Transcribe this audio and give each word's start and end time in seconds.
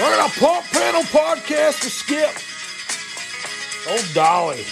We're 0.00 0.16
gonna 0.16 0.32
pump 0.32 0.64
panel 0.72 1.02
podcast 1.02 1.82
to 1.82 1.90
skip. 1.90 2.30
Oh, 3.86 3.92
old 3.92 4.14
Dolly. 4.14 4.62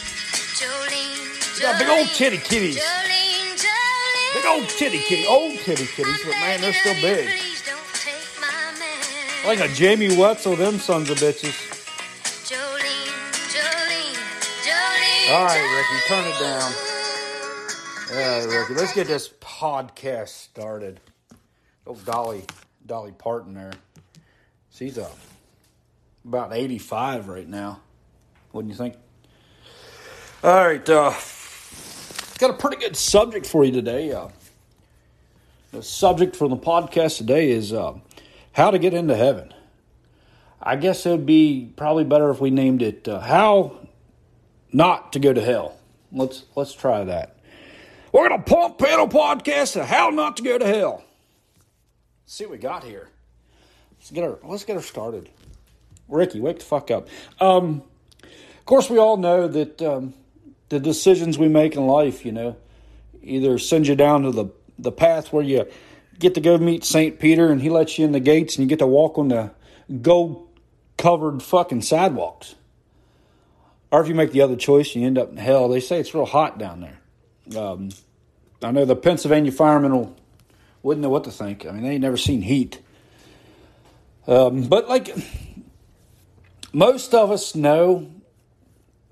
Jolene, 0.57 1.61
got 1.61 1.79
big 1.79 1.89
old 1.89 2.09
titty 2.09 2.39
kitties. 2.39 2.79
Jolene, 2.79 3.57
Jolene. 3.61 4.35
Big 4.35 4.47
old 4.47 4.69
titty 4.71 4.99
kitty. 5.01 5.27
Old 5.27 5.59
titty 5.59 5.85
kitties, 5.85 6.23
but 6.25 6.31
man, 6.31 6.63
they're 6.63 6.73
still 6.73 6.95
big. 6.95 7.29
Please 7.29 7.63
don't 7.67 7.79
take 7.93 8.41
my 8.41 8.79
man. 8.79 9.47
Like 9.47 9.61
a 9.61 9.69
Jamie 9.75 10.17
Wetzel, 10.17 10.57
them 10.57 10.79
sons 10.79 11.11
of 11.11 11.19
bitches. 11.19 11.53
Jolene, 12.49 12.89
Jolene, 13.53 14.17
Jolene. 14.65 15.35
All 15.35 15.45
right, 15.45 15.77
Ricky, 15.77 16.07
turn 16.09 16.27
it 16.27 16.39
down. 16.41 16.73
All 18.13 18.47
right, 18.49 18.61
Ricky, 18.61 18.75
let's 18.81 18.95
get 18.95 19.07
this 19.09 19.29
podcast 19.29 20.29
started. 20.29 21.01
Old 21.87 22.03
Dolly, 22.07 22.45
Dolly 22.87 23.13
Parton 23.13 23.53
there. 23.53 23.73
She's 24.79 24.97
uh, 24.97 25.11
about 26.25 26.55
85 26.55 27.27
right 27.27 27.49
now. 27.49 27.81
Wouldn't 28.53 28.71
you 28.71 28.79
think? 28.79 28.95
All 30.45 30.55
right, 30.55 30.89
uh, 30.89 31.13
got 32.39 32.51
a 32.51 32.53
pretty 32.53 32.77
good 32.77 32.97
subject 32.97 33.45
for 33.45 33.65
you 33.65 33.73
today. 33.73 34.13
Uh, 34.13 34.29
the 35.73 35.83
subject 35.83 36.37
for 36.37 36.47
the 36.47 36.57
podcast 36.57 37.17
today 37.17 37.51
is 37.51 37.73
uh, 37.73 37.95
how 38.53 38.71
to 38.71 38.79
get 38.79 38.95
into 38.95 39.17
heaven. 39.17 39.53
I 40.63 40.77
guess 40.77 41.05
it 41.07 41.11
would 41.11 41.27
be 41.27 41.73
probably 41.75 42.05
better 42.05 42.31
if 42.31 42.41
we 42.41 42.51
named 42.51 42.81
it 42.81 43.09
uh, 43.09 43.19
how 43.19 43.81
not 44.73 45.13
to 45.15 45.19
go 45.19 45.33
to 45.33 45.43
hell. 45.43 45.77
Let's 46.13 46.45
let's 46.55 46.73
try 46.73 47.03
that. 47.03 47.37
We're 48.13 48.29
gonna 48.29 48.45
pump 48.45 48.79
panel 48.79 49.09
podcast 49.09 49.75
of 49.81 49.89
how 49.89 50.11
not 50.11 50.37
to 50.37 50.45
go 50.45 50.57
to 50.57 50.67
hell. 50.67 51.03
Let's 52.23 52.35
see 52.35 52.45
what 52.45 52.53
we 52.53 52.59
got 52.59 52.85
here. 52.85 53.11
Let's 54.09 54.15
get 54.15 54.25
her 54.25 54.39
let's 54.43 54.65
get 54.65 54.77
her 54.77 54.83
started. 54.83 55.29
Ricky, 56.09 56.41
wake 56.41 56.61
the 56.61 56.65
fuck 56.65 56.91
up. 56.91 57.09
Um, 57.41 57.83
of 58.23 58.65
course, 58.65 58.89
we 58.89 58.97
all 58.97 59.19
know 59.19 59.47
that 59.49 59.83
um, 59.83 60.15
the 60.71 60.81
decisions 60.81 61.37
we 61.37 61.49
make 61.49 61.77
in 61.77 61.87
life, 61.87 62.25
you 62.25 62.33
know, 62.33 62.57
either 63.23 63.59
send 63.59 63.87
you 63.87 63.95
down 63.95 64.23
to 64.23 64.31
the 64.31 64.47
the 64.79 64.91
path 64.91 65.31
where 65.31 65.45
you 65.45 65.67
get 66.19 66.35
to 66.37 66.41
go 66.41 66.57
meet 66.57 66.85
Saint 66.85 67.19
Peter 67.19 67.53
and 67.53 67.61
he 67.61 67.69
lets 67.69 67.99
you 67.99 68.07
in 68.07 68.13
the 68.13 68.21
gates 68.21 68.57
and 68.57 68.63
you 68.63 68.69
get 68.69 68.79
to 68.79 68.87
walk 68.87 69.19
on 69.19 69.29
the 69.29 69.51
gold 70.01 70.49
covered 70.97 71.43
fucking 71.43 71.83
sidewalks. 71.83 72.55
Or 73.91 74.01
if 74.01 74.09
you 74.09 74.15
make 74.15 74.33
the 74.33 74.41
other 74.41 74.57
choice, 74.57 74.95
you 74.95 75.07
end 75.07 75.19
up 75.19 75.33
in 75.33 75.37
hell. 75.37 75.69
They 75.69 75.81
say 75.81 76.01
it's 76.01 76.15
real 76.15 76.25
hot 76.25 76.59
down 76.59 76.81
there. 76.81 77.61
Um, 77.63 77.91
I 78.63 78.71
know 78.71 78.87
the 78.87 78.97
Pennsylvania 78.97 79.53
firemen 79.53 79.93
will, 79.93 80.17
wouldn't 80.83 81.03
know 81.03 81.11
what 81.11 81.25
to 81.25 81.31
think. 81.31 81.67
I 81.67 81.73
mean, 81.73 81.83
they 81.83 81.91
ain't 81.91 82.03
never 82.03 82.17
seen 82.17 82.41
heat. 82.41 82.81
Um, 84.29 84.65
but 84.65 84.89
like 84.89 85.17
most 86.73 87.15
of 87.15 87.31
us 87.31 87.55
know 87.55 88.11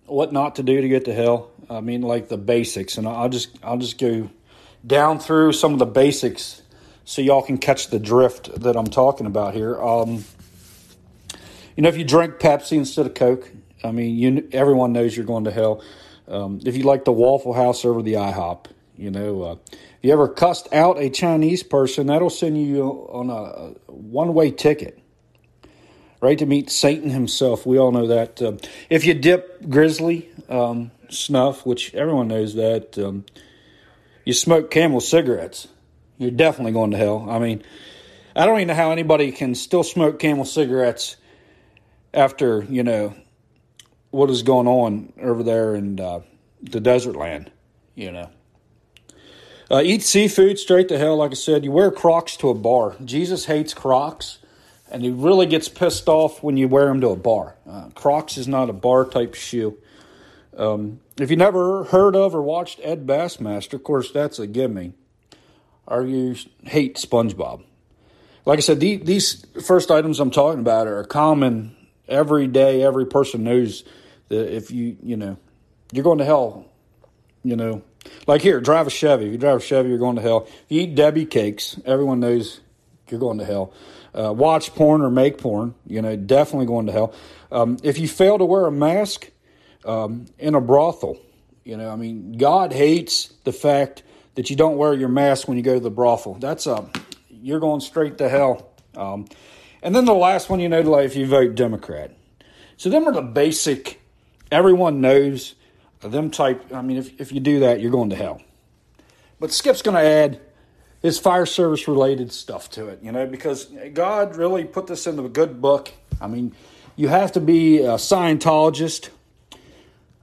what 0.04 0.32
not 0.32 0.56
to 0.56 0.62
do 0.62 0.80
to 0.80 0.88
get 0.88 1.06
to 1.06 1.14
hell. 1.14 1.50
I 1.68 1.80
mean, 1.80 2.02
like 2.02 2.28
the 2.28 2.36
basics, 2.36 2.98
and 2.98 3.08
I'll 3.08 3.28
just 3.28 3.48
I'll 3.62 3.78
just 3.78 3.98
go 3.98 4.30
down 4.86 5.18
through 5.18 5.52
some 5.52 5.72
of 5.72 5.78
the 5.78 5.86
basics 5.86 6.62
so 7.04 7.22
y'all 7.22 7.42
can 7.42 7.58
catch 7.58 7.88
the 7.88 7.98
drift 7.98 8.60
that 8.60 8.76
I'm 8.76 8.86
talking 8.86 9.26
about 9.26 9.54
here. 9.54 9.80
Um, 9.80 10.24
you 11.76 11.82
know, 11.82 11.88
if 11.88 11.96
you 11.96 12.04
drink 12.04 12.34
Pepsi 12.34 12.76
instead 12.76 13.06
of 13.06 13.14
Coke, 13.14 13.50
I 13.82 13.92
mean, 13.92 14.16
you 14.16 14.48
everyone 14.52 14.92
knows 14.92 15.16
you're 15.16 15.26
going 15.26 15.44
to 15.44 15.50
hell. 15.50 15.82
Um, 16.28 16.60
if 16.64 16.76
you 16.76 16.82
like 16.82 17.04
the 17.04 17.12
Waffle 17.12 17.52
House 17.52 17.84
over 17.84 18.02
the 18.02 18.14
IHOP, 18.14 18.66
you 18.96 19.10
know, 19.10 19.42
uh, 19.42 19.56
if 19.72 19.78
you 20.02 20.12
ever 20.12 20.28
cussed 20.28 20.72
out 20.72 20.98
a 20.98 21.08
Chinese 21.10 21.62
person, 21.62 22.08
that'll 22.08 22.30
send 22.30 22.60
you 22.60 22.84
on 22.84 23.30
a 23.30 23.92
one-way 23.92 24.50
ticket, 24.50 24.98
right 26.20 26.38
to 26.38 26.46
meet 26.46 26.70
Satan 26.70 27.10
himself. 27.10 27.66
We 27.66 27.78
all 27.78 27.92
know 27.92 28.06
that. 28.06 28.40
Um, 28.42 28.58
if 28.90 29.04
you 29.04 29.14
dip 29.14 29.68
Grizzly 29.68 30.28
um, 30.48 30.90
snuff, 31.08 31.64
which 31.66 31.94
everyone 31.94 32.28
knows 32.28 32.54
that, 32.54 32.98
um, 32.98 33.24
you 34.24 34.32
smoke 34.32 34.70
Camel 34.70 35.00
cigarettes, 35.00 35.68
you're 36.18 36.30
definitely 36.30 36.72
going 36.72 36.90
to 36.90 36.96
hell. 36.96 37.26
I 37.28 37.38
mean, 37.38 37.62
I 38.34 38.44
don't 38.46 38.56
even 38.56 38.68
know 38.68 38.74
how 38.74 38.90
anybody 38.90 39.32
can 39.32 39.54
still 39.54 39.82
smoke 39.82 40.18
Camel 40.18 40.44
cigarettes 40.44 41.16
after 42.12 42.64
you 42.64 42.82
know 42.82 43.14
what 44.10 44.30
is 44.30 44.42
going 44.42 44.66
on 44.66 45.12
over 45.20 45.42
there 45.42 45.74
in 45.74 46.00
uh, 46.00 46.20
the 46.62 46.80
desert 46.80 47.16
land. 47.16 47.50
You 47.94 48.12
know, 48.12 48.30
uh, 49.70 49.82
eat 49.82 50.02
seafood 50.02 50.58
straight 50.58 50.88
to 50.88 50.98
hell. 50.98 51.16
Like 51.16 51.30
I 51.30 51.34
said, 51.34 51.64
you 51.64 51.72
wear 51.72 51.90
Crocs 51.90 52.36
to 52.38 52.50
a 52.50 52.54
bar. 52.54 52.96
Jesus 53.04 53.46
hates 53.46 53.72
Crocs, 53.72 54.38
and 54.90 55.02
he 55.02 55.10
really 55.10 55.46
gets 55.46 55.68
pissed 55.68 56.08
off 56.08 56.42
when 56.42 56.56
you 56.56 56.68
wear 56.68 56.86
them 56.86 57.00
to 57.00 57.08
a 57.08 57.16
bar. 57.16 57.56
Uh, 57.68 57.88
Crocs 57.94 58.38
is 58.38 58.46
not 58.46 58.70
a 58.70 58.72
bar 58.72 59.04
type 59.04 59.34
shoe. 59.34 59.76
Um, 60.56 61.00
if 61.18 61.30
you 61.30 61.36
never 61.36 61.84
heard 61.84 62.16
of 62.16 62.34
or 62.34 62.42
watched 62.42 62.80
Ed 62.82 63.06
Bassmaster, 63.06 63.74
of 63.74 63.84
course 63.84 64.10
that's 64.10 64.38
a 64.38 64.46
gimme. 64.46 64.92
Or 65.86 66.04
you 66.04 66.36
hate 66.64 66.96
SpongeBob. 66.96 67.62
Like 68.44 68.58
I 68.58 68.60
said, 68.60 68.80
the, 68.80 68.96
these 68.96 69.44
first 69.64 69.90
items 69.90 70.20
I'm 70.20 70.30
talking 70.30 70.60
about 70.60 70.86
are 70.86 71.02
common 71.04 71.76
every 72.08 72.46
day. 72.46 72.82
Every 72.82 73.06
person 73.06 73.44
knows 73.44 73.84
that 74.28 74.54
if 74.54 74.70
you, 74.70 74.96
you 75.02 75.16
know, 75.16 75.36
you're 75.92 76.04
going 76.04 76.18
to 76.18 76.24
hell, 76.24 76.66
you 77.42 77.56
know. 77.56 77.82
Like 78.26 78.40
here, 78.40 78.60
drive 78.60 78.86
a 78.86 78.90
Chevy. 78.90 79.26
If 79.26 79.32
you 79.32 79.38
drive 79.38 79.58
a 79.58 79.60
Chevy, 79.60 79.88
you're 79.88 79.98
going 79.98 80.16
to 80.16 80.22
hell. 80.22 80.46
If 80.48 80.64
you 80.68 80.82
eat 80.82 80.94
Debbie 80.94 81.26
cakes, 81.26 81.78
everyone 81.84 82.20
knows 82.20 82.60
you're 83.08 83.20
going 83.20 83.38
to 83.38 83.44
hell. 83.44 83.72
Uh, 84.16 84.32
watch 84.32 84.74
porn 84.74 85.02
or 85.02 85.10
make 85.10 85.36
porn, 85.36 85.74
you 85.86 86.00
know, 86.00 86.16
definitely 86.16 86.66
going 86.66 86.86
to 86.86 86.92
hell. 86.92 87.14
Um, 87.52 87.76
if 87.82 87.98
you 87.98 88.08
fail 88.08 88.38
to 88.38 88.44
wear 88.44 88.66
a 88.66 88.72
mask 88.72 89.30
um, 89.84 90.24
in 90.38 90.54
a 90.54 90.60
brothel, 90.60 91.20
you 91.64 91.76
know, 91.76 91.90
I 91.90 91.96
mean, 91.96 92.38
God 92.38 92.72
hates 92.72 93.26
the 93.44 93.52
fact 93.52 94.02
that 94.36 94.48
you 94.48 94.56
don't 94.56 94.76
wear 94.76 94.94
your 94.94 95.08
mask 95.08 95.48
when 95.48 95.56
you 95.56 95.62
go 95.62 95.74
to 95.74 95.80
the 95.80 95.90
brothel. 95.90 96.34
That's 96.34 96.66
a, 96.66 96.88
you're 97.28 97.60
going 97.60 97.80
straight 97.80 98.18
to 98.18 98.28
hell. 98.28 98.70
Um, 98.96 99.26
and 99.82 99.94
then 99.94 100.04
the 100.04 100.14
last 100.14 100.48
one, 100.48 100.60
you 100.60 100.68
know, 100.68 100.82
to 100.82 100.88
like 100.88 101.04
if 101.04 101.16
you 101.16 101.26
vote 101.26 101.54
Democrat. 101.54 102.12
So 102.76 102.88
them 102.88 103.06
are 103.06 103.12
the 103.12 103.22
basic, 103.22 104.00
everyone 104.50 105.00
knows 105.00 105.54
them 106.00 106.30
type. 106.30 106.72
I 106.72 106.82
mean, 106.82 106.96
if, 106.96 107.20
if 107.20 107.32
you 107.32 107.40
do 107.40 107.60
that, 107.60 107.80
you're 107.80 107.90
going 107.90 108.10
to 108.10 108.16
hell. 108.16 108.40
But 109.38 109.52
Skip's 109.52 109.82
going 109.82 109.96
to 109.96 110.00
add 110.00 110.40
his 111.02 111.18
fire 111.18 111.46
service 111.46 111.86
related 111.86 112.32
stuff 112.32 112.70
to 112.70 112.88
it, 112.88 113.00
you 113.02 113.12
know, 113.12 113.26
because 113.26 113.70
God 113.92 114.36
really 114.36 114.64
put 114.64 114.86
this 114.86 115.06
into 115.06 115.24
a 115.24 115.28
good 115.28 115.60
book. 115.60 115.92
I 116.20 116.26
mean, 116.26 116.54
you 116.96 117.08
have 117.08 117.32
to 117.32 117.40
be 117.40 117.78
a 117.78 117.94
Scientologist 117.94 119.10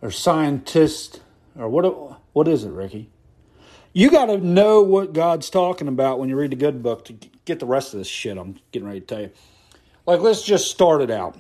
or 0.02 0.12
scientist 0.12 1.22
or 1.58 1.70
what? 1.70 2.20
What 2.34 2.48
is 2.48 2.64
it, 2.64 2.72
Ricky? 2.72 3.10
You 3.94 4.10
got 4.10 4.26
to 4.26 4.38
know 4.38 4.82
what 4.82 5.14
God's 5.14 5.52
talking 5.52 5.88
about 5.88 6.20
when 6.20 6.30
you 6.30 6.36
read 6.36 6.52
the 6.52 6.56
good 6.56 6.82
book 6.82 7.06
to 7.06 7.16
get 7.46 7.60
the 7.60 7.68
rest 7.68 7.94
of 7.94 8.00
this 8.00 8.08
shit 8.08 8.38
I'm 8.38 8.60
getting 8.72 8.88
ready 8.88 9.02
to 9.02 9.06
tell 9.06 9.22
you. 9.22 9.30
Like, 10.08 10.22
let's 10.22 10.42
just 10.42 10.72
start 10.72 11.02
it 11.02 11.12
out. 11.12 11.38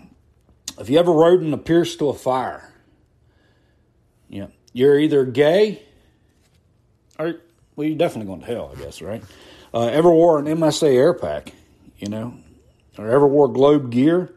If 0.80 0.90
you 0.90 1.00
ever 1.00 1.12
rode 1.12 1.42
in 1.42 1.52
a 1.52 1.58
pierce 1.58 1.96
to 1.96 2.10
a 2.10 2.14
fire, 2.14 2.74
know, 4.30 4.52
you're 4.72 5.00
either 5.00 5.26
gay 5.26 5.82
or, 7.18 7.36
well, 7.76 7.88
you're 7.88 7.98
definitely 7.98 8.28
going 8.28 8.42
to 8.42 8.46
hell, 8.46 8.74
I 8.76 8.80
guess, 8.80 9.02
right? 9.02 9.24
Uh, 9.74 9.86
ever 9.88 10.12
wore 10.12 10.40
an 10.40 10.46
MSA 10.46 10.94
air 10.94 11.14
pack, 11.14 11.54
you 11.98 12.08
know, 12.08 12.38
or 12.98 13.10
ever 13.10 13.28
wore 13.28 13.48
Globe 13.48 13.92
gear? 13.92 14.34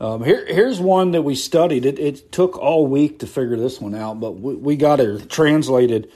Um, 0.00 0.22
here, 0.22 0.44
here's 0.46 0.80
one 0.80 1.12
that 1.12 1.22
we 1.22 1.34
studied. 1.34 1.86
It, 1.86 1.98
it 1.98 2.32
took 2.32 2.58
all 2.58 2.86
week 2.86 3.20
to 3.20 3.26
figure 3.26 3.56
this 3.56 3.80
one 3.80 3.94
out, 3.94 4.20
but 4.20 4.32
we, 4.32 4.54
we 4.54 4.76
got 4.76 5.00
it 5.00 5.30
translated 5.30 6.10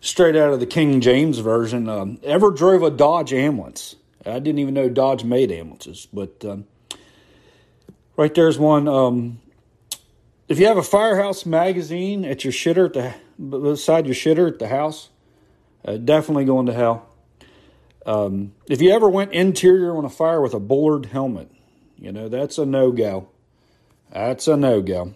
straight 0.00 0.36
out 0.36 0.52
of 0.52 0.60
the 0.60 0.66
King 0.66 1.00
James 1.00 1.38
version. 1.38 1.88
Um, 1.88 2.18
ever 2.22 2.50
drove 2.50 2.82
a 2.82 2.90
Dodge 2.90 3.32
ambulance? 3.32 3.96
I 4.24 4.38
didn't 4.38 4.58
even 4.58 4.74
know 4.74 4.88
Dodge 4.88 5.24
made 5.24 5.50
ambulances, 5.50 6.06
but 6.12 6.44
um, 6.44 6.66
right 8.16 8.34
there's 8.34 8.58
one. 8.58 8.86
Um, 8.86 9.40
if 10.48 10.58
you 10.58 10.66
have 10.66 10.76
a 10.76 10.82
Firehouse 10.82 11.46
magazine 11.46 12.24
at 12.24 12.44
your 12.44 12.52
shitter 12.52 12.86
at 12.86 12.92
the 13.38 13.58
beside 13.58 14.06
your 14.06 14.14
shitter 14.14 14.48
at 14.48 14.58
the 14.58 14.68
house, 14.68 15.08
uh, 15.84 15.96
definitely 15.96 16.44
going 16.44 16.66
to 16.66 16.72
hell. 16.72 17.06
Um, 18.06 18.52
if 18.66 18.80
you 18.80 18.92
ever 18.92 19.08
went 19.08 19.32
interior 19.32 19.96
on 19.96 20.04
a 20.04 20.10
fire 20.10 20.40
with 20.40 20.54
a 20.54 20.60
bullard 20.60 21.06
helmet, 21.06 21.50
you 21.98 22.12
know 22.12 22.28
that's 22.28 22.58
a 22.58 22.66
no 22.66 22.92
go. 22.92 23.28
That's 24.10 24.48
a 24.48 24.56
no 24.56 24.80
go. 24.80 25.14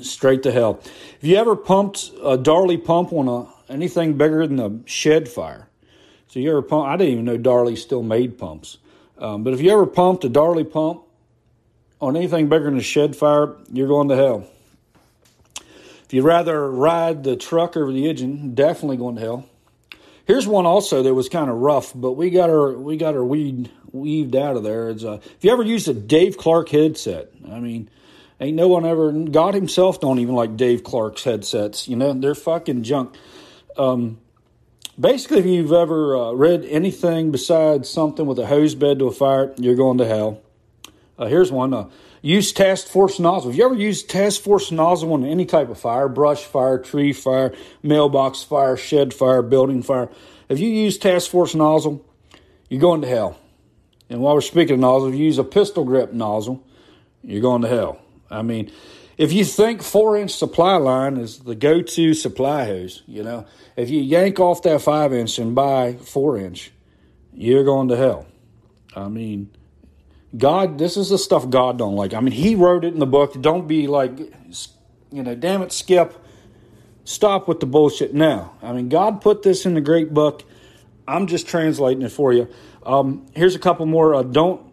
Straight 0.00 0.42
to 0.44 0.52
hell. 0.52 0.80
If 1.20 1.24
you 1.24 1.36
ever 1.36 1.56
pumped 1.56 2.10
a 2.22 2.36
Darley 2.36 2.78
pump 2.78 3.12
on 3.12 3.28
a 3.28 3.72
anything 3.72 4.16
bigger 4.16 4.46
than 4.46 4.60
a 4.60 4.88
shed 4.88 5.28
fire, 5.28 5.68
so 6.28 6.40
you 6.40 6.50
ever 6.50 6.62
pump? 6.62 6.86
I 6.86 6.96
didn't 6.96 7.12
even 7.12 7.24
know 7.24 7.36
Darley 7.36 7.76
still 7.76 8.02
made 8.02 8.38
pumps. 8.38 8.78
Um, 9.18 9.44
but 9.44 9.52
if 9.52 9.60
you 9.60 9.70
ever 9.70 9.86
pumped 9.86 10.24
a 10.24 10.28
Darley 10.28 10.64
pump 10.64 11.02
on 12.00 12.16
anything 12.16 12.48
bigger 12.48 12.64
than 12.64 12.78
a 12.78 12.82
shed 12.82 13.14
fire, 13.14 13.56
you're 13.72 13.88
going 13.88 14.08
to 14.08 14.16
hell. 14.16 14.46
If 16.04 16.12
you'd 16.12 16.24
rather 16.24 16.70
ride 16.70 17.22
the 17.22 17.36
truck 17.36 17.76
over 17.76 17.92
the 17.92 18.08
engine, 18.08 18.54
definitely 18.54 18.96
going 18.96 19.16
to 19.16 19.20
hell. 19.20 19.48
Here's 20.24 20.46
one 20.46 20.66
also 20.66 21.02
that 21.02 21.14
was 21.14 21.28
kind 21.28 21.50
of 21.50 21.56
rough, 21.56 21.92
but 21.94 22.12
we 22.12 22.30
got 22.30 22.48
our 22.48 22.72
we 22.72 22.96
got 22.96 23.14
her 23.14 23.24
weed 23.24 23.70
weaved 23.90 24.36
out 24.36 24.56
of 24.56 24.62
there. 24.62 24.90
It's 24.90 25.04
uh, 25.04 25.20
if 25.22 25.38
you 25.42 25.50
ever 25.52 25.62
used 25.62 25.88
a 25.88 25.94
Dave 25.94 26.36
Clark 26.36 26.68
headset, 26.68 27.30
I 27.50 27.58
mean, 27.58 27.90
ain't 28.40 28.56
no 28.56 28.68
one 28.68 28.86
ever. 28.86 29.10
God 29.12 29.54
Himself 29.54 30.00
don't 30.00 30.20
even 30.20 30.34
like 30.34 30.56
Dave 30.56 30.84
Clark's 30.84 31.24
headsets. 31.24 31.88
You 31.88 31.96
know, 31.96 32.12
they're 32.12 32.34
fucking 32.34 32.84
junk. 32.84 33.16
Um, 33.76 34.18
basically, 34.98 35.38
if 35.38 35.46
you've 35.46 35.72
ever 35.72 36.16
uh, 36.16 36.32
read 36.32 36.64
anything 36.66 37.32
besides 37.32 37.88
something 37.88 38.26
with 38.26 38.38
a 38.38 38.46
hose 38.46 38.74
bed 38.74 39.00
to 39.00 39.06
a 39.06 39.12
fire, 39.12 39.52
you're 39.58 39.76
going 39.76 39.98
to 39.98 40.06
hell. 40.06 40.40
Uh, 41.18 41.26
here's 41.26 41.50
one. 41.50 41.74
Uh, 41.74 41.90
use 42.22 42.52
task 42.52 42.86
force 42.86 43.18
nozzle. 43.18 43.50
Have 43.50 43.58
you 43.58 43.64
ever 43.66 43.74
used 43.74 44.08
task 44.08 44.40
force 44.40 44.70
nozzle 44.70 45.12
on 45.12 45.24
any 45.24 45.44
type 45.44 45.68
of 45.68 45.78
fire? 45.78 46.08
Brush 46.08 46.44
fire, 46.44 46.78
tree 46.78 47.12
fire, 47.12 47.52
mailbox 47.82 48.42
fire, 48.42 48.76
shed 48.76 49.12
fire, 49.12 49.42
building 49.42 49.82
fire. 49.82 50.08
If 50.48 50.60
you 50.60 50.68
use 50.68 50.96
task 50.96 51.30
force 51.30 51.54
nozzle, 51.54 52.06
you're 52.70 52.80
going 52.80 53.02
to 53.02 53.08
hell. 53.08 53.38
And 54.08 54.20
while 54.20 54.34
we're 54.34 54.40
speaking 54.40 54.74
of 54.74 54.80
nozzle, 54.80 55.08
if 55.08 55.14
you 55.14 55.24
use 55.24 55.38
a 55.38 55.44
pistol 55.44 55.84
grip 55.84 56.12
nozzle, 56.12 56.64
you're 57.22 57.40
going 57.40 57.62
to 57.62 57.68
hell. 57.68 58.00
I 58.30 58.42
mean, 58.42 58.70
if 59.18 59.32
you 59.32 59.44
think 59.44 59.82
four 59.82 60.16
inch 60.16 60.30
supply 60.30 60.76
line 60.76 61.16
is 61.16 61.40
the 61.40 61.54
go 61.54 61.82
to 61.82 62.14
supply 62.14 62.64
hose, 62.64 63.02
you 63.06 63.22
know, 63.22 63.46
if 63.76 63.90
you 63.90 64.00
yank 64.00 64.40
off 64.40 64.62
that 64.62 64.80
five 64.82 65.12
inch 65.12 65.38
and 65.38 65.54
buy 65.54 65.94
four 65.94 66.38
inch, 66.38 66.72
you're 67.32 67.64
going 67.64 67.88
to 67.88 67.96
hell. 67.96 68.26
I 68.94 69.08
mean, 69.08 69.50
God, 70.36 70.78
this 70.78 70.96
is 70.96 71.10
the 71.10 71.18
stuff 71.18 71.50
God 71.50 71.78
don't 71.78 71.94
like. 71.94 72.14
I 72.14 72.20
mean, 72.20 72.32
He 72.32 72.54
wrote 72.54 72.84
it 72.84 72.94
in 72.94 72.98
the 72.98 73.06
book. 73.06 73.40
Don't 73.40 73.68
be 73.68 73.86
like, 73.86 74.18
you 75.10 75.22
know, 75.22 75.34
damn 75.34 75.62
it, 75.62 75.72
Skip. 75.72 76.14
Stop 77.04 77.48
with 77.48 77.60
the 77.60 77.66
bullshit 77.66 78.14
now. 78.14 78.54
I 78.62 78.72
mean, 78.72 78.88
God 78.88 79.20
put 79.20 79.42
this 79.42 79.66
in 79.66 79.74
the 79.74 79.80
great 79.80 80.14
book. 80.14 80.44
I'm 81.06 81.26
just 81.26 81.48
translating 81.48 82.02
it 82.02 82.12
for 82.12 82.32
you. 82.32 82.48
Um, 82.84 83.26
here's 83.34 83.54
a 83.54 83.58
couple 83.58 83.86
more. 83.86 84.14
Uh, 84.14 84.22
don't, 84.22 84.72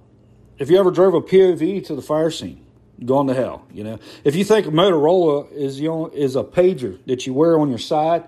if 0.57 0.69
you 0.69 0.79
ever 0.79 0.91
drove 0.91 1.13
a 1.15 1.21
POV 1.21 1.85
to 1.87 1.95
the 1.95 2.01
fire 2.01 2.29
scene, 2.29 2.65
going 3.05 3.27
to 3.27 3.33
hell. 3.33 3.65
You 3.73 3.83
know, 3.83 3.99
if 4.23 4.35
you 4.35 4.43
think 4.43 4.67
Motorola 4.67 5.51
is 5.51 5.79
you 5.79 6.09
is 6.11 6.35
a 6.35 6.43
pager 6.43 7.03
that 7.05 7.25
you 7.25 7.33
wear 7.33 7.59
on 7.59 7.69
your 7.69 7.79
side, 7.79 8.25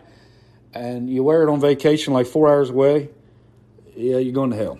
and 0.73 1.09
you 1.09 1.23
wear 1.23 1.43
it 1.43 1.51
on 1.51 1.59
vacation 1.59 2.13
like 2.13 2.27
four 2.27 2.49
hours 2.49 2.69
away, 2.69 3.09
yeah, 3.95 4.17
you're 4.17 4.33
going 4.33 4.51
to 4.51 4.57
hell. 4.57 4.79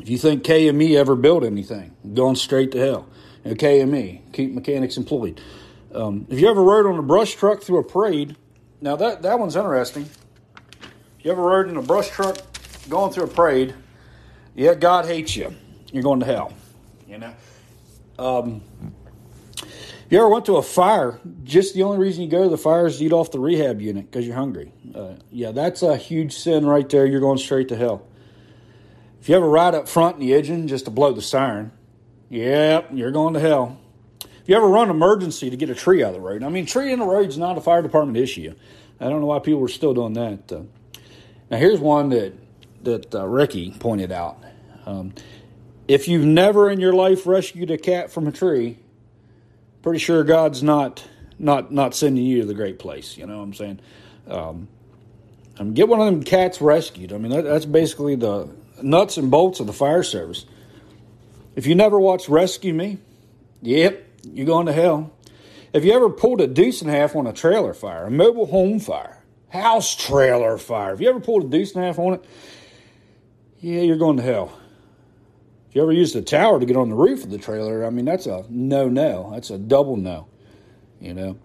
If 0.00 0.08
you 0.08 0.18
think 0.18 0.44
KME 0.44 0.96
ever 0.96 1.16
built 1.16 1.44
anything, 1.44 1.96
going 2.14 2.36
straight 2.36 2.72
to 2.72 2.78
hell. 2.78 3.08
You 3.44 3.50
know, 3.50 3.56
KME, 3.56 4.32
keep 4.32 4.52
mechanics 4.52 4.96
employed. 4.96 5.40
Um, 5.94 6.26
if 6.28 6.38
you 6.38 6.48
ever 6.48 6.62
rode 6.62 6.86
on 6.86 6.98
a 6.98 7.02
brush 7.02 7.34
truck 7.34 7.62
through 7.62 7.78
a 7.78 7.84
parade, 7.84 8.36
now 8.80 8.96
that, 8.96 9.22
that 9.22 9.38
one's 9.38 9.56
interesting. 9.56 10.08
If 11.18 11.24
you 11.24 11.32
ever 11.32 11.42
rode 11.42 11.68
in 11.68 11.76
a 11.76 11.82
brush 11.82 12.08
truck 12.08 12.38
going 12.88 13.12
through 13.12 13.24
a 13.24 13.28
parade, 13.28 13.74
yeah, 14.54 14.74
God 14.74 15.06
hates 15.06 15.34
you. 15.34 15.54
You're 15.92 16.02
going 16.02 16.20
to 16.20 16.26
hell. 16.26 16.52
You 17.06 17.18
know? 17.18 17.34
Um, 18.18 18.62
if 19.62 20.12
you 20.12 20.18
ever 20.18 20.28
went 20.28 20.44
to 20.46 20.56
a 20.56 20.62
fire, 20.62 21.18
just 21.42 21.74
the 21.74 21.82
only 21.82 21.98
reason 21.98 22.22
you 22.22 22.30
go 22.30 22.44
to 22.44 22.48
the 22.48 22.58
fire 22.58 22.86
is 22.86 22.98
to 22.98 23.04
eat 23.04 23.12
off 23.12 23.32
the 23.32 23.40
rehab 23.40 23.80
unit 23.80 24.10
because 24.10 24.26
you're 24.26 24.36
hungry. 24.36 24.72
Uh, 24.94 25.14
yeah, 25.30 25.52
that's 25.52 25.82
a 25.82 25.96
huge 25.96 26.32
sin 26.32 26.64
right 26.66 26.88
there. 26.88 27.06
You're 27.06 27.20
going 27.20 27.38
straight 27.38 27.68
to 27.68 27.76
hell. 27.76 28.06
If 29.26 29.30
you 29.30 29.34
ever 29.34 29.48
ride 29.48 29.74
up 29.74 29.88
front 29.88 30.14
in 30.14 30.20
the 30.20 30.34
engine 30.34 30.68
just 30.68 30.84
to 30.84 30.92
blow 30.92 31.12
the 31.12 31.20
siren, 31.20 31.72
yep, 32.28 32.90
you're 32.92 33.10
going 33.10 33.34
to 33.34 33.40
hell. 33.40 33.76
If 34.20 34.42
you 34.46 34.54
ever 34.54 34.68
run 34.68 34.88
an 34.88 34.94
emergency 34.94 35.50
to 35.50 35.56
get 35.56 35.68
a 35.68 35.74
tree 35.74 36.04
out 36.04 36.10
of 36.10 36.14
the 36.14 36.20
road, 36.20 36.44
I 36.44 36.48
mean, 36.48 36.64
tree 36.64 36.92
in 36.92 37.00
the 37.00 37.06
road 37.06 37.28
is 37.28 37.36
not 37.36 37.58
a 37.58 37.60
fire 37.60 37.82
department 37.82 38.18
issue. 38.18 38.54
I 39.00 39.08
don't 39.08 39.20
know 39.20 39.26
why 39.26 39.40
people 39.40 39.64
are 39.64 39.68
still 39.68 39.94
doing 39.94 40.12
that. 40.12 40.52
Uh, 40.52 40.62
now, 41.50 41.56
here's 41.56 41.80
one 41.80 42.10
that 42.10 42.34
that 42.84 43.12
uh, 43.16 43.26
Ricky 43.26 43.72
pointed 43.72 44.12
out. 44.12 44.38
Um, 44.86 45.12
if 45.88 46.06
you've 46.06 46.24
never 46.24 46.70
in 46.70 46.78
your 46.78 46.92
life 46.92 47.26
rescued 47.26 47.72
a 47.72 47.78
cat 47.78 48.12
from 48.12 48.28
a 48.28 48.32
tree, 48.32 48.78
pretty 49.82 49.98
sure 49.98 50.22
God's 50.22 50.62
not 50.62 51.04
not 51.36 51.72
not 51.72 51.96
sending 51.96 52.24
you 52.24 52.42
to 52.42 52.46
the 52.46 52.54
great 52.54 52.78
place. 52.78 53.18
You 53.18 53.26
know 53.26 53.38
what 53.38 53.42
I'm 53.42 53.54
saying? 53.54 53.80
Um, 54.28 54.68
um, 55.58 55.74
get 55.74 55.88
one 55.88 55.98
of 55.98 56.06
them 56.06 56.22
cats 56.22 56.60
rescued. 56.60 57.12
I 57.12 57.18
mean, 57.18 57.32
that, 57.32 57.42
that's 57.42 57.66
basically 57.66 58.14
the 58.14 58.54
nuts 58.82 59.16
and 59.16 59.30
bolts 59.30 59.60
of 59.60 59.66
the 59.66 59.72
fire 59.72 60.02
service. 60.02 60.46
If 61.54 61.66
you 61.66 61.74
never 61.74 61.98
watched 61.98 62.28
Rescue 62.28 62.74
Me, 62.74 62.98
yep, 63.62 64.06
you're 64.24 64.46
going 64.46 64.66
to 64.66 64.72
hell. 64.72 65.12
If 65.72 65.84
you 65.84 65.92
ever 65.92 66.10
pulled 66.10 66.40
a 66.40 66.46
deuce 66.46 66.82
and 66.82 66.90
a 66.90 66.94
half 66.94 67.16
on 67.16 67.26
a 67.26 67.32
trailer 67.32 67.74
fire, 67.74 68.06
a 68.06 68.10
mobile 68.10 68.46
home 68.46 68.78
fire, 68.80 69.22
house 69.48 69.94
trailer 69.94 70.58
fire, 70.58 70.94
if 70.94 71.00
you 71.00 71.08
ever 71.08 71.20
pulled 71.20 71.44
a 71.44 71.48
deuce 71.48 71.74
and 71.74 71.82
a 71.82 71.86
half 71.86 71.98
on 71.98 72.14
it, 72.14 72.24
yeah, 73.60 73.80
you're 73.80 73.96
going 73.96 74.16
to 74.16 74.22
hell. 74.22 74.58
If 75.68 75.76
you 75.76 75.82
ever 75.82 75.92
used 75.92 76.14
a 76.16 76.22
tower 76.22 76.60
to 76.60 76.66
get 76.66 76.76
on 76.76 76.88
the 76.88 76.94
roof 76.94 77.24
of 77.24 77.30
the 77.30 77.38
trailer, 77.38 77.84
I 77.84 77.90
mean, 77.90 78.04
that's 78.04 78.26
a 78.26 78.44
no 78.48 78.88
no. 78.88 79.30
That's 79.32 79.50
a 79.50 79.58
double 79.58 79.96
no. 79.96 80.28
You 81.00 81.14
know, 81.14 81.38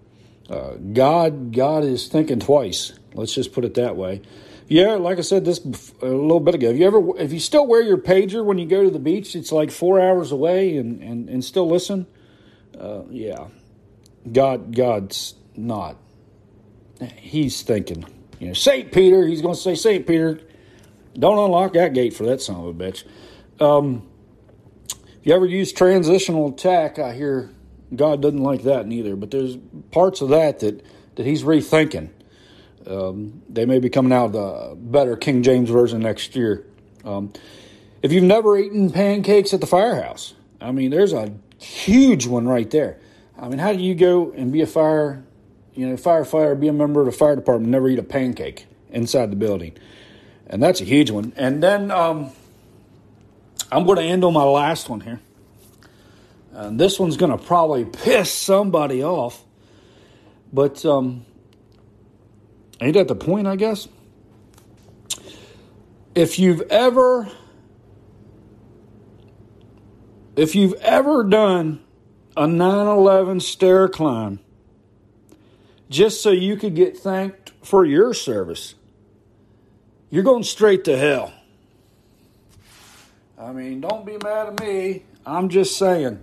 uh, 0.49 0.75
God, 0.93 1.53
God 1.53 1.83
is 1.83 2.07
thinking 2.07 2.39
twice. 2.39 2.93
Let's 3.13 3.33
just 3.33 3.53
put 3.53 3.65
it 3.65 3.73
that 3.75 3.95
way. 3.95 4.21
Yeah, 4.71 4.93
like 4.93 5.17
I 5.17 5.21
said 5.21 5.43
this 5.43 5.59
a 6.01 6.05
little 6.05 6.39
bit 6.39 6.55
ago. 6.55 6.69
If 6.69 6.77
you 6.77 6.87
ever, 6.87 7.19
if 7.19 7.33
you 7.33 7.41
still 7.41 7.67
wear 7.67 7.81
your 7.81 7.97
pager 7.97 8.41
when 8.41 8.57
you 8.57 8.65
go 8.65 8.85
to 8.85 8.89
the 8.89 8.99
beach, 8.99 9.35
it's 9.35 9.51
like 9.51 9.69
four 9.69 9.99
hours 9.99 10.31
away, 10.31 10.77
and 10.77 11.03
and, 11.03 11.27
and 11.27 11.43
still 11.43 11.67
listen. 11.67 12.07
Uh, 12.79 13.01
yeah, 13.09 13.49
God, 14.31 14.73
God's 14.73 15.35
not. 15.57 15.97
He's 17.17 17.63
thinking. 17.63 18.05
You 18.39 18.47
know, 18.47 18.53
Saint 18.53 18.93
Peter. 18.93 19.27
He's 19.27 19.41
going 19.41 19.55
to 19.55 19.59
say, 19.59 19.75
Saint 19.75 20.07
Peter, 20.07 20.39
don't 21.19 21.37
unlock 21.37 21.73
that 21.73 21.93
gate 21.93 22.13
for 22.13 22.25
that 22.27 22.41
son 22.41 22.55
of 22.55 22.67
a 22.67 22.73
bitch. 22.73 23.03
Um, 23.59 24.07
if 24.89 25.25
you 25.27 25.33
ever 25.33 25.47
use 25.47 25.73
transitional 25.73 26.47
attack, 26.47 26.97
I 26.97 27.13
hear 27.13 27.51
God 27.93 28.21
doesn't 28.21 28.41
like 28.41 28.63
that 28.63 28.87
neither. 28.87 29.17
But 29.17 29.31
there's 29.31 29.57
parts 29.91 30.21
of 30.21 30.29
that 30.29 30.59
that 30.59 30.81
that 31.15 31.25
He's 31.25 31.43
rethinking. 31.43 32.11
Um, 32.87 33.41
they 33.49 33.65
may 33.65 33.79
be 33.79 33.89
coming 33.89 34.11
out 34.11 34.31
the 34.31 34.75
better 34.75 35.15
King 35.15 35.43
James 35.43 35.69
version 35.69 36.01
next 36.01 36.35
year. 36.35 36.65
Um, 37.03 37.31
if 38.01 38.11
you've 38.11 38.23
never 38.23 38.57
eaten 38.57 38.91
pancakes 38.91 39.53
at 39.53 39.61
the 39.61 39.67
firehouse, 39.67 40.33
I 40.59 40.71
mean, 40.71 40.91
there's 40.91 41.13
a 41.13 41.33
huge 41.59 42.25
one 42.27 42.47
right 42.47 42.69
there. 42.69 42.99
I 43.37 43.47
mean, 43.47 43.59
how 43.59 43.73
do 43.73 43.79
you 43.79 43.95
go 43.95 44.31
and 44.31 44.51
be 44.51 44.61
a 44.61 44.67
fire, 44.67 45.23
you 45.73 45.87
know, 45.87 45.95
firefighter, 45.95 46.59
be 46.59 46.67
a 46.67 46.73
member 46.73 46.99
of 46.99 47.05
the 47.07 47.11
fire 47.11 47.35
department, 47.35 47.71
never 47.71 47.89
eat 47.89 47.99
a 47.99 48.03
pancake 48.03 48.65
inside 48.91 49.31
the 49.31 49.35
building? 49.35 49.77
And 50.47 50.61
that's 50.61 50.81
a 50.81 50.83
huge 50.83 51.11
one. 51.11 51.33
And 51.35 51.63
then 51.63 51.91
um, 51.91 52.31
I'm 53.71 53.85
going 53.85 53.97
to 53.97 54.03
end 54.03 54.23
on 54.23 54.33
my 54.33 54.43
last 54.43 54.89
one 54.89 55.01
here. 55.01 55.19
And 56.51 56.79
this 56.79 56.99
one's 56.99 57.17
going 57.17 57.31
to 57.31 57.37
probably 57.37 57.85
piss 57.85 58.31
somebody 58.31 59.03
off. 59.03 59.43
But 60.51 60.85
um, 60.85 61.25
Ain't 62.81 62.95
that 62.95 63.07
the 63.07 63.15
point, 63.15 63.47
I 63.47 63.55
guess? 63.55 63.87
If 66.15 66.39
you've 66.39 66.61
ever 66.61 67.29
if 70.35 70.55
you've 70.55 70.73
ever 70.81 71.23
done 71.23 71.81
a 72.35 72.47
9/11 72.47 73.41
stair 73.41 73.87
climb 73.87 74.39
just 75.89 76.21
so 76.21 76.31
you 76.31 76.55
could 76.55 76.73
get 76.75 76.97
thanked 76.97 77.51
for 77.61 77.85
your 77.85 78.13
service, 78.13 78.75
you're 80.09 80.23
going 80.23 80.43
straight 80.43 80.83
to 80.85 80.97
hell. 80.97 81.33
I 83.37 83.51
mean, 83.51 83.81
don't 83.81 84.05
be 84.05 84.17
mad 84.23 84.47
at 84.47 84.59
me. 84.61 85.03
I'm 85.25 85.49
just 85.49 85.77
saying. 85.77 86.19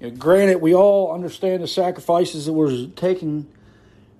You 0.00 0.10
know, 0.10 0.16
granted, 0.16 0.60
we 0.60 0.74
all 0.74 1.12
understand 1.12 1.62
the 1.62 1.68
sacrifices 1.68 2.46
that 2.46 2.52
were 2.52 2.86
taken 2.94 3.48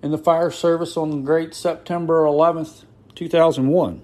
in 0.03 0.11
the 0.11 0.19
fire 0.19 0.51
service 0.51 0.97
on 0.97 1.11
the 1.11 1.17
great 1.19 1.55
September 1.55 2.25
11th, 2.25 2.85
2001. 3.15 4.03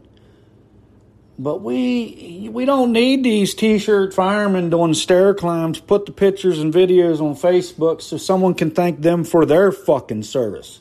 But 1.36 1.62
we 1.62 2.48
we 2.52 2.64
don't 2.64 2.92
need 2.92 3.24
these 3.24 3.54
t-shirt 3.54 4.14
firemen 4.14 4.70
doing 4.70 4.94
stair 4.94 5.34
climbs. 5.34 5.80
Put 5.80 6.06
the 6.06 6.12
pictures 6.12 6.60
and 6.60 6.72
videos 6.72 7.20
on 7.20 7.34
Facebook 7.34 8.02
so 8.02 8.16
someone 8.16 8.54
can 8.54 8.70
thank 8.70 9.00
them 9.00 9.24
for 9.24 9.44
their 9.44 9.72
fucking 9.72 10.22
service. 10.22 10.80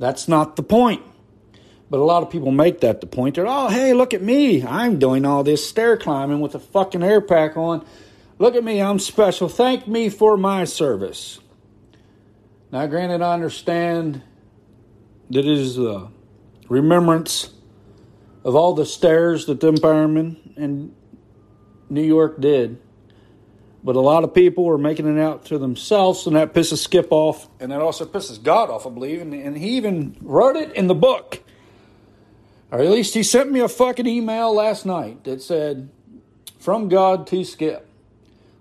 That's 0.00 0.26
not 0.26 0.56
the 0.56 0.64
point. 0.64 1.02
But 1.88 2.00
a 2.00 2.04
lot 2.04 2.24
of 2.24 2.30
people 2.30 2.50
make 2.50 2.80
that 2.80 3.00
the 3.00 3.06
point. 3.06 3.36
They're, 3.36 3.46
oh, 3.46 3.68
hey, 3.68 3.92
look 3.92 4.14
at 4.14 4.22
me. 4.22 4.64
I'm 4.64 4.98
doing 4.98 5.24
all 5.24 5.44
this 5.44 5.68
stair 5.68 5.96
climbing 5.96 6.40
with 6.40 6.56
a 6.56 6.58
fucking 6.58 7.04
air 7.04 7.20
pack 7.20 7.56
on. 7.56 7.86
Look 8.40 8.56
at 8.56 8.64
me. 8.64 8.82
I'm 8.82 8.98
special. 8.98 9.48
Thank 9.48 9.86
me 9.86 10.08
for 10.08 10.36
my 10.36 10.64
service. 10.64 11.38
Now, 12.74 12.88
granted, 12.88 13.22
I 13.22 13.34
understand 13.34 14.20
that 15.30 15.38
it 15.38 15.46
is 15.46 15.76
the 15.76 16.08
remembrance 16.68 17.50
of 18.42 18.56
all 18.56 18.74
the 18.74 18.84
stairs 18.84 19.46
that 19.46 19.60
the 19.60 19.76
firemen 19.76 20.54
in 20.56 20.92
New 21.88 22.02
York 22.02 22.40
did. 22.40 22.80
But 23.84 23.94
a 23.94 24.00
lot 24.00 24.24
of 24.24 24.34
people 24.34 24.68
are 24.68 24.76
making 24.76 25.06
it 25.06 25.20
out 25.22 25.44
to 25.44 25.58
themselves, 25.58 26.26
and 26.26 26.34
that 26.34 26.52
pisses 26.52 26.78
Skip 26.78 27.12
off, 27.12 27.48
and 27.60 27.70
that 27.70 27.80
also 27.80 28.06
pisses 28.06 28.42
God 28.42 28.70
off, 28.70 28.88
I 28.88 28.90
believe. 28.90 29.20
And, 29.20 29.32
and 29.32 29.56
he 29.56 29.76
even 29.76 30.16
wrote 30.20 30.56
it 30.56 30.72
in 30.72 30.88
the 30.88 30.96
book. 30.96 31.44
or 32.72 32.80
at 32.80 32.90
least 32.90 33.14
he 33.14 33.22
sent 33.22 33.52
me 33.52 33.60
a 33.60 33.68
fucking 33.68 34.08
email 34.08 34.52
last 34.52 34.84
night 34.84 35.22
that 35.22 35.40
said, 35.42 35.90
"From 36.58 36.88
God 36.88 37.28
to 37.28 37.44
Skip." 37.44 37.86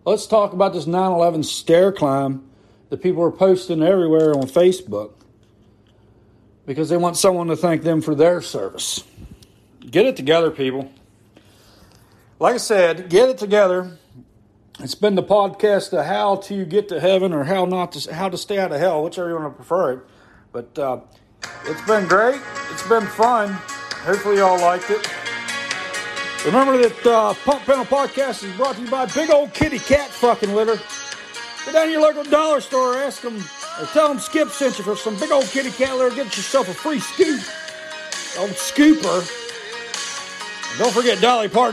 Let's 0.06 0.28
talk 0.28 0.54
about 0.54 0.74
this 0.74 0.86
9/11 0.86 1.44
stair 1.44 1.92
climb 1.92 2.48
that 2.94 3.02
people 3.02 3.24
are 3.24 3.32
posting 3.32 3.82
everywhere 3.82 4.36
on 4.36 4.44
Facebook 4.44 5.14
because 6.68 6.90
they 6.90 6.98
want 6.98 7.18
someone 7.18 7.48
to 7.48 7.56
thank 7.56 7.82
them 7.82 8.02
for 8.02 8.14
their 8.14 8.40
service. 8.40 9.04
Get 9.80 10.06
it 10.06 10.16
together, 10.16 10.52
people. 10.52 10.92
Like 12.38 12.54
I 12.54 12.58
said, 12.58 13.10
get 13.10 13.30
it 13.30 13.40
together. 13.40 13.98
It's 14.80 14.94
been 14.94 15.16
the 15.16 15.24
podcast 15.24 15.92
of 16.00 16.06
how 16.06 16.36
to 16.36 16.66
get 16.66 16.88
to 16.90 17.00
heaven 17.00 17.34
or 17.34 17.46
how 17.46 17.66
not 17.66 17.94
to 17.94 18.14
how 18.14 18.30
to 18.30 18.38
stay 18.38 18.60
out 18.60 18.72
of 18.72 18.80
hell, 18.80 19.04
whichever 19.04 19.28
you 19.28 19.36
want 19.38 19.52
to 19.52 19.56
prefer 19.56 19.94
it. 19.94 20.00
But 20.52 20.78
uh, 20.78 21.00
it's 21.66 21.82
been 21.88 22.08
great. 22.08 22.40
It's 22.70 22.88
been 22.88 23.08
fun. 23.08 23.54
Hopefully, 24.06 24.38
y'all 24.38 24.62
liked 24.62 24.92
it. 24.92 25.12
Remember 26.46 26.78
that 26.78 27.08
uh, 27.08 27.34
Pump 27.44 27.64
Panel 27.64 27.86
Podcast 27.86 28.44
is 28.44 28.56
brought 28.56 28.76
to 28.76 28.84
you 28.84 28.92
by 28.92 29.08
Big 29.08 29.32
Old 29.32 29.52
Kitty 29.52 29.80
Cat 29.80 30.12
Fucking 30.12 30.54
Litter. 30.54 30.80
Go 31.66 31.72
down 31.72 31.86
to 31.86 31.92
your 31.92 32.02
local 32.02 32.24
dollar 32.24 32.60
store, 32.60 32.98
ask 32.98 33.22
them, 33.22 33.38
or 33.80 33.86
tell 33.88 34.10
them 34.10 34.20
Skip 34.20 34.50
sent 34.50 34.78
you 34.78 34.84
for 34.84 34.96
some 34.98 35.18
big 35.18 35.32
old 35.32 35.46
kitty 35.46 35.72
cat 35.72 35.98
litter. 35.98 36.14
Get 36.14 36.26
yourself 36.26 36.68
a 36.68 36.74
free 36.74 37.00
scoop, 37.00 37.40
old 38.38 38.52
scooper. 38.52 39.42
And 40.72 40.80
don't 40.80 40.94
forget 40.94 41.22
Dolly 41.22 41.48
Parton. 41.48 41.72